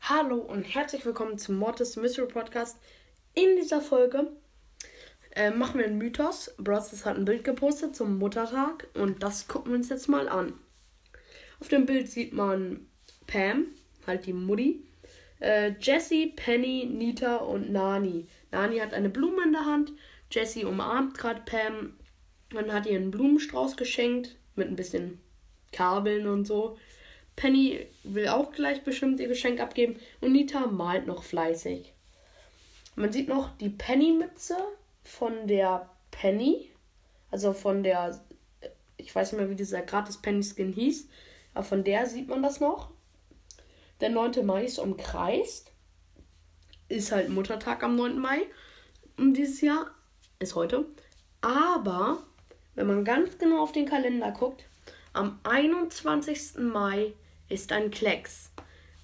Hallo 0.00 0.38
und 0.38 0.64
herzlich 0.64 1.06
willkommen 1.06 1.38
zum 1.38 1.56
Mortis 1.56 1.96
Mystery 1.96 2.26
Podcast. 2.26 2.76
In 3.34 3.56
dieser 3.56 3.80
Folge 3.80 4.30
äh, 5.34 5.50
machen 5.50 5.78
wir 5.78 5.86
einen 5.86 5.98
Mythos. 5.98 6.54
Bros 6.58 7.04
hat 7.06 7.16
ein 7.16 7.24
Bild 7.24 7.44
gepostet 7.44 7.96
zum 7.96 8.18
Muttertag 8.18 8.88
und 8.94 9.22
das 9.22 9.48
gucken 9.48 9.72
wir 9.72 9.78
uns 9.78 9.88
jetzt 9.88 10.08
mal 10.08 10.28
an. 10.28 10.54
Auf 11.60 11.68
dem 11.68 11.86
Bild 11.86 12.10
sieht 12.10 12.32
man 12.32 12.86
Pam, 13.26 13.68
halt 14.06 14.26
die 14.26 14.32
Mutti, 14.32 14.84
äh, 15.42 15.74
Jessie, 15.80 16.32
Penny, 16.36 16.86
Nita 16.86 17.36
und 17.36 17.70
Nani. 17.70 18.26
Nani 18.52 18.78
hat 18.78 18.94
eine 18.94 19.10
Blume 19.10 19.42
in 19.44 19.52
der 19.52 19.66
Hand. 19.66 19.92
Jessie 20.30 20.64
umarmt 20.64 21.18
gerade 21.18 21.42
Pam 21.44 21.94
und 22.54 22.72
hat 22.72 22.86
ihr 22.86 22.96
einen 22.96 23.10
Blumenstrauß 23.10 23.76
geschenkt 23.76 24.36
mit 24.54 24.68
ein 24.68 24.76
bisschen 24.76 25.20
Kabeln 25.72 26.28
und 26.28 26.46
so. 26.46 26.78
Penny 27.34 27.86
will 28.04 28.28
auch 28.28 28.52
gleich 28.52 28.84
bestimmt 28.84 29.18
ihr 29.18 29.28
Geschenk 29.28 29.60
abgeben 29.60 29.96
und 30.20 30.32
Nita 30.32 30.66
malt 30.66 31.06
noch 31.06 31.22
fleißig. 31.24 31.92
Man 32.94 33.10
sieht 33.10 33.28
noch 33.28 33.56
die 33.56 33.70
Penny-Mütze 33.70 34.56
von 35.02 35.48
der 35.48 35.88
Penny, 36.10 36.70
also 37.30 37.54
von 37.54 37.82
der, 37.82 38.20
ich 38.98 39.14
weiß 39.14 39.32
nicht 39.32 39.40
mehr, 39.40 39.50
wie 39.50 39.56
dieser 39.56 39.80
gratis 39.80 40.18
Penny-Skin 40.18 40.72
hieß, 40.74 41.08
aber 41.54 41.64
von 41.64 41.84
der 41.84 42.06
sieht 42.06 42.28
man 42.28 42.42
das 42.42 42.60
noch. 42.60 42.90
Der 44.02 44.10
9. 44.10 44.44
Mai 44.44 44.64
ist 44.64 44.80
umkreist. 44.80 45.70
Ist 46.88 47.12
halt 47.12 47.28
Muttertag 47.28 47.84
am 47.84 47.94
9. 47.94 48.18
Mai 48.18 48.46
dieses 49.16 49.60
Jahr. 49.60 49.92
Ist 50.40 50.56
heute. 50.56 50.86
Aber, 51.40 52.24
wenn 52.74 52.88
man 52.88 53.04
ganz 53.04 53.38
genau 53.38 53.62
auf 53.62 53.70
den 53.70 53.86
Kalender 53.86 54.32
guckt, 54.32 54.64
am 55.12 55.38
21. 55.44 56.58
Mai 56.58 57.14
ist 57.48 57.70
ein 57.70 57.92
Klecks. 57.92 58.50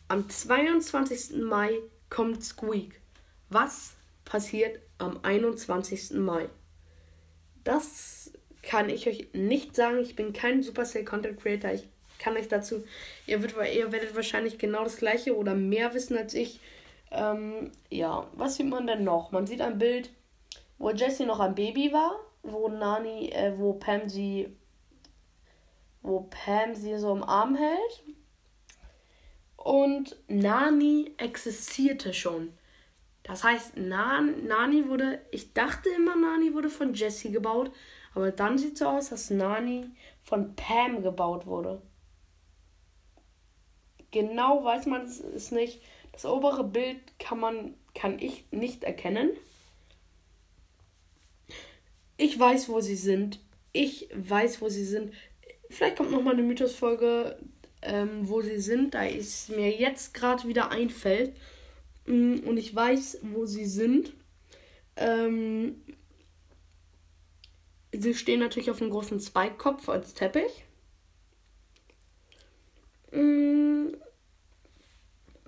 Am 0.08 0.28
22. 0.28 1.42
Mai 1.44 1.70
kommt 2.10 2.42
Squeak. 2.42 3.00
Was 3.50 3.94
passiert 4.24 4.80
am 4.98 5.20
21. 5.22 6.14
Mai? 6.14 6.48
Das 7.62 8.32
kann 8.62 8.88
ich 8.88 9.06
euch 9.06 9.28
nicht 9.32 9.76
sagen. 9.76 10.00
Ich 10.00 10.16
bin 10.16 10.32
kein 10.32 10.64
Supercell 10.64 11.04
Content 11.04 11.41
Creator. 11.41 11.70
Ich 11.70 11.88
kann 12.19 12.36
euch 12.36 12.48
dazu, 12.48 12.84
ihr, 13.27 13.42
wird, 13.42 13.55
ihr 13.74 13.92
werdet 13.92 14.14
wahrscheinlich 14.14 14.58
genau 14.58 14.84
das 14.84 14.97
gleiche 14.97 15.36
oder 15.36 15.55
mehr 15.55 15.94
wissen 15.94 16.16
als 16.16 16.34
ich. 16.34 16.60
Ähm, 17.10 17.70
ja, 17.91 18.27
was 18.34 18.56
sieht 18.56 18.69
man 18.69 18.86
denn 18.86 19.05
noch? 19.05 19.30
Man 19.33 19.47
sieht 19.47 19.60
ein 19.60 19.78
Bild, 19.78 20.10
wo 20.78 20.91
Jessie 20.91 21.27
noch 21.27 21.41
ein 21.41 21.55
Baby 21.55 21.92
war, 21.92 22.16
wo 22.42 22.69
Nani, 22.69 23.30
äh, 23.30 23.52
wo 23.56 23.75
Pam 23.75 24.08
sie, 24.08 24.55
wo 26.02 26.28
Pam 26.30 26.75
sie 26.75 26.98
so 26.98 27.12
im 27.12 27.22
Arm 27.22 27.55
hält 27.56 28.02
und 29.56 30.16
Nani 30.28 31.12
existierte 31.19 32.14
schon. 32.14 32.53
Das 33.22 33.44
heißt, 33.44 33.77
Nan 33.77 34.47
Nani 34.47 34.88
wurde, 34.88 35.20
ich 35.30 35.53
dachte 35.53 35.91
immer, 35.91 36.16
Nani 36.16 36.55
wurde 36.55 36.70
von 36.70 36.94
Jessie 36.94 37.30
gebaut, 37.30 37.70
aber 38.14 38.30
dann 38.30 38.56
sieht 38.56 38.75
es 38.75 38.78
so 38.78 38.86
aus, 38.86 39.10
dass 39.10 39.28
Nani 39.28 39.91
von 40.22 40.55
Pam 40.56 41.03
gebaut 41.03 41.47
wurde. 41.47 41.82
Genau 44.10 44.64
weiß 44.64 44.86
man 44.86 45.02
es 45.02 45.50
nicht. 45.50 45.80
Das 46.12 46.24
obere 46.24 46.64
Bild 46.64 46.98
kann 47.18 47.40
man, 47.40 47.74
kann 47.94 48.18
ich 48.18 48.44
nicht 48.50 48.84
erkennen. 48.84 49.30
Ich 52.16 52.38
weiß, 52.38 52.68
wo 52.68 52.80
sie 52.80 52.96
sind. 52.96 53.40
Ich 53.72 54.08
weiß, 54.14 54.60
wo 54.60 54.68
sie 54.68 54.84
sind. 54.84 55.12
Vielleicht 55.70 55.97
kommt 55.97 56.10
noch 56.10 56.22
mal 56.22 56.32
eine 56.32 56.42
Mythos-Folge 56.42 57.38
ähm, 57.82 58.28
wo 58.28 58.42
sie 58.42 58.58
sind, 58.58 58.94
da 58.94 59.06
es 59.06 59.48
mir 59.48 59.70
jetzt 59.70 60.14
gerade 60.14 60.48
wieder 60.48 60.70
einfällt 60.70 61.36
mm, 62.06 62.41
und 62.44 62.56
ich 62.56 62.74
weiß, 62.74 63.18
wo 63.22 63.47
sie 63.47 63.66
sind. 63.66 64.12
Ähm, 64.97 65.82
sie 67.92 68.14
stehen 68.14 68.41
natürlich 68.41 68.70
auf 68.70 68.82
einem 68.82 68.91
großen 68.91 69.20
Spike-Kopf 69.20 69.88
als 69.88 70.14
Teppich. 70.14 70.64
Ähm, 73.12 73.67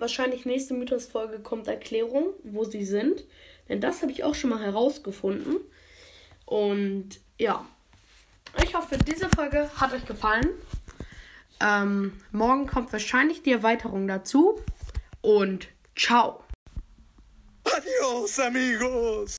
wahrscheinlich 0.01 0.45
nächste 0.45 0.73
Mythos-Folge 0.73 1.39
kommt 1.39 1.67
Erklärung, 1.67 2.33
wo 2.43 2.65
sie 2.65 2.83
sind. 2.83 3.23
Denn 3.69 3.79
das 3.79 4.01
habe 4.01 4.11
ich 4.11 4.23
auch 4.23 4.35
schon 4.35 4.49
mal 4.49 4.61
herausgefunden. 4.61 5.57
Und 6.45 7.21
ja, 7.39 7.65
ich 8.63 8.75
hoffe, 8.75 8.97
diese 8.97 9.29
Folge 9.29 9.69
hat 9.77 9.93
euch 9.93 10.05
gefallen. 10.05 10.49
Ähm, 11.61 12.19
morgen 12.31 12.67
kommt 12.67 12.91
wahrscheinlich 12.91 13.43
die 13.43 13.53
Erweiterung 13.53 14.07
dazu. 14.07 14.59
Und 15.21 15.69
ciao. 15.95 16.43
Adios, 17.63 18.39
amigos. 18.39 19.29